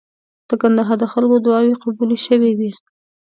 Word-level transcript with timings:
د 0.49 0.51
کندهار 0.61 0.97
د 1.01 1.05
خلکو 1.13 1.35
دعاوي 1.45 1.75
قبولې 1.83 2.17
شوې 2.25 2.51
وې. 2.57 2.71